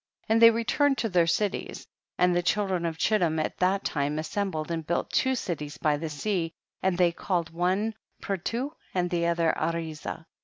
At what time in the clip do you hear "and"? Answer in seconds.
0.33-0.41, 2.17-2.35, 4.71-4.83, 6.81-6.97, 8.95-9.11